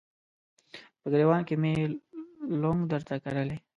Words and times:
په 1.01 1.07
ګریوان 1.13 1.41
کې 1.47 1.55
مې 1.61 1.73
لونګ 2.61 2.79
درته 2.91 3.15
کرلي 3.23 3.57